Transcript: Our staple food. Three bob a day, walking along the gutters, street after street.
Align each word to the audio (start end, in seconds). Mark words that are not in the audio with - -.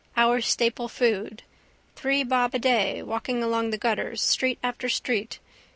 Our 0.17 0.41
staple 0.41 0.87
food. 0.87 1.43
Three 1.95 2.23
bob 2.23 2.55
a 2.55 2.57
day, 2.57 3.03
walking 3.03 3.43
along 3.43 3.69
the 3.69 3.77
gutters, 3.77 4.19
street 4.19 4.57
after 4.63 4.89
street. 4.89 5.37